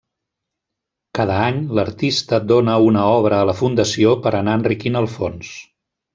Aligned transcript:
Cada 1.19 1.35
any 1.49 1.59
l'artista 1.79 2.39
dóna 2.53 2.79
una 2.87 3.05
obra 3.19 3.43
a 3.43 3.49
la 3.51 3.57
fundació 3.61 4.17
per 4.25 4.35
anar 4.41 4.59
enriquint 4.63 4.99
el 5.05 5.11
fons. 5.19 5.55